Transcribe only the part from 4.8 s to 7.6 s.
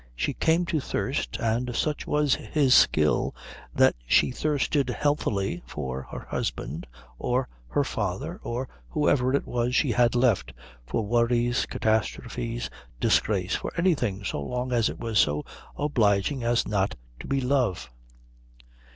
healthily, for her husband or